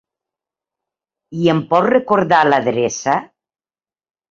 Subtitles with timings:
[1.41, 3.21] I em pots recordar l'adreça?